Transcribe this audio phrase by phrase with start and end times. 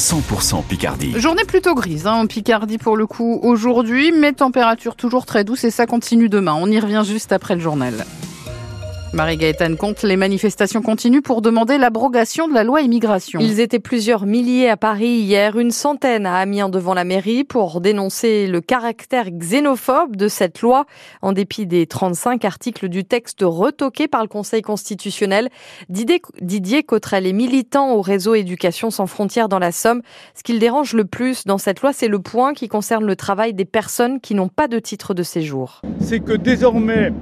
[0.00, 1.12] 100% Picardie.
[1.16, 5.64] Journée plutôt grise hein, en Picardie pour le coup aujourd'hui, mais température toujours très douce
[5.64, 6.56] et ça continue demain.
[6.58, 8.06] On y revient juste après le journal.
[9.12, 13.40] Marie-Gaëtane compte les manifestations continuent pour demander l'abrogation de la loi immigration.
[13.40, 17.80] Ils étaient plusieurs milliers à Paris hier, une centaine à Amiens devant la mairie pour
[17.80, 20.86] dénoncer le caractère xénophobe de cette loi.
[21.22, 25.48] En dépit des 35 articles du texte retoqués par le Conseil constitutionnel,
[25.88, 30.02] Didier Cotrel est militant au réseau Éducation sans frontières dans la Somme.
[30.36, 33.54] Ce qu'il dérange le plus dans cette loi, c'est le point qui concerne le travail
[33.54, 35.82] des personnes qui n'ont pas de titre de séjour.
[36.00, 37.12] C'est que désormais,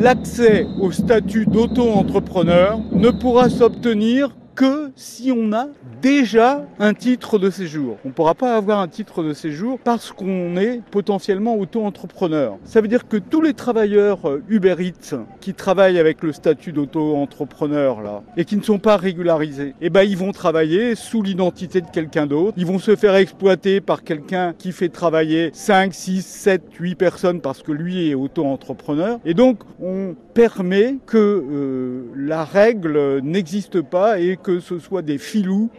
[0.00, 5.68] l'accès au statut d'auto-entrepreneur ne pourra s'obtenir que si on a
[6.02, 7.96] déjà un titre de séjour.
[8.04, 12.58] On ne pourra pas avoir un titre de séjour parce qu'on est potentiellement auto-entrepreneur.
[12.64, 16.72] Ça veut dire que tous les travailleurs euh, Uber Eats qui travaillent avec le statut
[16.72, 21.80] d'auto-entrepreneur là et qui ne sont pas régularisés, eh ben ils vont travailler sous l'identité
[21.80, 22.54] de quelqu'un d'autre.
[22.56, 27.40] Ils vont se faire exploiter par quelqu'un qui fait travailler 5, 6, 7, 8 personnes
[27.40, 29.20] parce que lui est auto-entrepreneur.
[29.24, 35.18] Et donc on permet que euh, la règle n'existe pas et que ce soit des
[35.18, 35.70] filous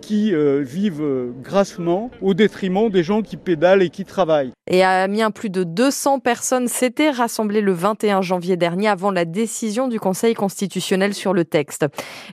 [0.00, 4.52] qui euh, vivent euh, grassement au détriment des gens qui pédalent et qui travaillent.
[4.68, 9.24] Et à Amiens, plus de 200 personnes s'étaient rassemblées le 21 janvier dernier avant la
[9.24, 11.86] décision du Conseil constitutionnel sur le texte.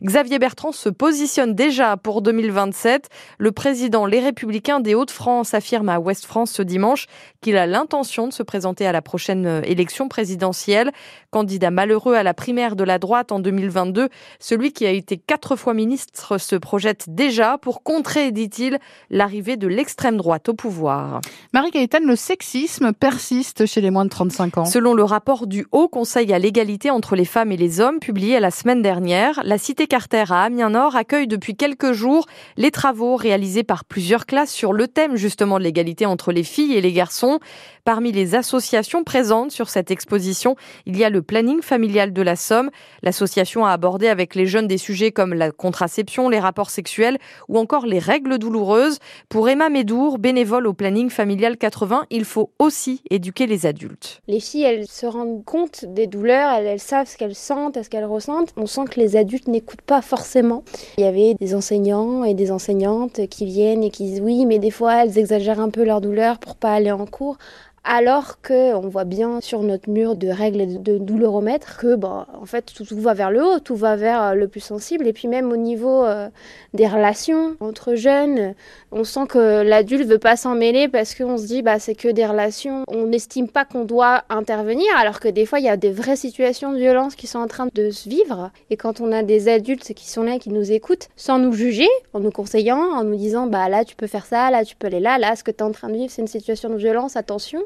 [0.03, 3.09] Xavier Bertrand se positionne déjà pour 2027.
[3.37, 7.05] Le président Les Républicains des Hauts-de-France affirme à Ouest France ce dimanche
[7.41, 10.91] qu'il a l'intention de se présenter à la prochaine euh, élection présidentielle.
[11.31, 15.55] Candidat malheureux à la primaire de la droite en 2022, celui qui a été quatre
[15.55, 21.21] fois ministre se projette déjà pour contrer, dit-il, l'arrivée de l'extrême droite au pouvoir.
[21.53, 24.65] Marie-Gaëtane, le sexisme persiste chez les moins de 35 ans.
[24.65, 28.39] Selon le rapport du Haut Conseil à l'égalité entre les femmes et les hommes publié
[28.39, 32.25] la semaine dernière, la cité Carter à Amiens-Nord accueille depuis quelques jours
[32.57, 36.73] les travaux réalisés par plusieurs classes sur le thème justement de l'égalité entre les filles
[36.73, 37.39] et les garçons.
[37.85, 42.35] Parmi les associations présentes sur cette exposition, il y a le planning familial de la
[42.35, 42.69] Somme.
[43.01, 47.17] L'association a abordé avec les jeunes des sujets comme la contraception, les rapports sexuels
[47.49, 48.99] ou encore les règles douloureuses.
[49.29, 54.21] Pour Emma Médour, bénévole au planning familial 80, il faut aussi éduquer les adultes.
[54.27, 58.05] Les filles, elles se rendent compte des douleurs, elles, savent ce qu'elles sentent, ce qu'elles
[58.05, 58.53] ressentent.
[58.57, 60.63] On sent que les adultes n'écoutent pas forcément.
[60.97, 64.59] Il y avait des enseignants et des enseignantes qui viennent et qui disent oui, mais
[64.59, 67.37] des fois elles exagèrent un peu leur douleur pour pas aller en cours
[67.85, 72.25] alors que on voit bien sur notre mur de règles et de douleuromètre que bon,
[72.33, 75.05] en fait tout, va vers le haut, tout va vers euh, le plus sensible.
[75.05, 76.29] Et puis même au niveau euh,
[76.73, 78.55] des relations entre jeunes,
[78.91, 82.07] on sent que l'adulte veut pas s'en mêler parce qu'on se dit bah c'est que
[82.07, 85.77] des relations, on n'estime pas qu'on doit intervenir alors que des fois il y a
[85.77, 88.51] des vraies situations de violence qui sont en train de se vivre.
[88.69, 91.89] Et quand on a des adultes qui sont là qui nous écoutent sans nous juger,
[92.13, 94.87] en nous conseillant, en nous disant bah là tu peux faire ça, là tu peux
[94.87, 96.77] aller là, là ce que tu es en train de vivre c'est une situation de
[96.77, 97.59] violence, attention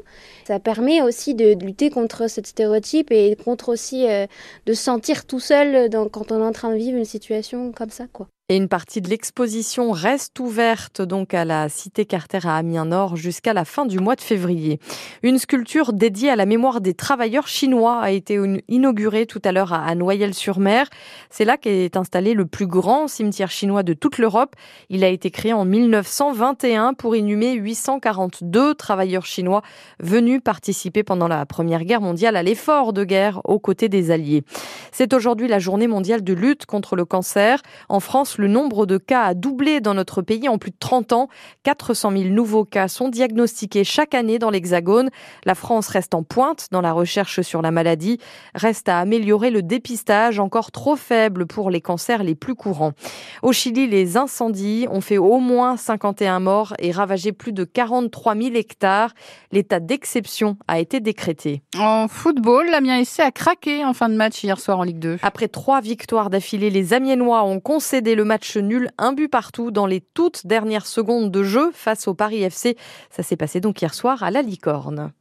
[0.46, 4.26] ça permet aussi de, lutter contre ce stéréotype et contre aussi euh,
[4.66, 8.06] de sentir tout seul quand on est en train de vivre une situation comme ça,
[8.12, 8.28] quoi.
[8.50, 13.52] Et une partie de l'exposition reste ouverte donc à la cité Carter à Amiens-Nord jusqu'à
[13.52, 14.80] la fin du mois de février.
[15.22, 19.74] Une sculpture dédiée à la mémoire des travailleurs chinois a été inaugurée tout à l'heure
[19.74, 20.88] à Noyelles-sur-Mer.
[21.28, 24.56] C'est là qu'est installé le plus grand cimetière chinois de toute l'Europe.
[24.88, 29.60] Il a été créé en 1921 pour inhumer 842 travailleurs chinois
[30.00, 34.42] venus participer pendant la Première Guerre mondiale à l'effort de guerre aux côtés des Alliés.
[34.90, 37.60] C'est aujourd'hui la journée mondiale de lutte contre le cancer.
[37.90, 41.12] En France, le nombre de cas a doublé dans notre pays en plus de 30
[41.12, 41.28] ans.
[41.64, 45.10] 400 000 nouveaux cas sont diagnostiqués chaque année dans l'Hexagone.
[45.44, 48.18] La France reste en pointe dans la recherche sur la maladie.
[48.54, 52.92] Reste à améliorer le dépistage, encore trop faible pour les cancers les plus courants.
[53.42, 58.36] Au Chili, les incendies ont fait au moins 51 morts et ravagé plus de 43
[58.36, 59.14] 000 hectares.
[59.50, 61.62] L'état d'exception a été décrété.
[61.76, 65.18] En football, l'Amiens SC a craqué en fin de match hier soir en Ligue 2.
[65.22, 69.86] Après trois victoires d'affilée, les Amiénois ont concédé le match nul, un but partout dans
[69.86, 72.76] les toutes dernières secondes de jeu face au Paris FC.
[73.10, 75.12] Ça s'est passé donc hier soir à la Licorne.